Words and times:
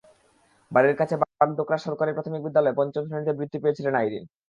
বাড়ির 0.71 0.95
কাছে 0.99 1.15
বাগডোকরা 1.21 1.77
সরকারি 1.85 2.11
প্রাথমিক 2.13 2.41
বিদ্যালয় 2.43 2.69
থেকে 2.69 2.79
পঞ্চম 2.79 3.03
শ্রেণিতে 3.07 3.37
বৃত্তি 3.37 3.57
পেয়েছিলেন 3.63 3.93
আইরিন। 4.01 4.23